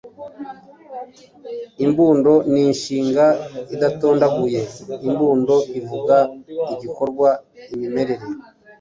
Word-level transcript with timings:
Imbundo 1.85 2.31
ni 2.51 2.61
inshinga 2.69 3.25
idatondaguye. 3.75 4.61
Imbundo 5.07 5.55
ivuga 5.79 6.15
igikorwa, 6.73 7.29
imimerere 7.73 8.25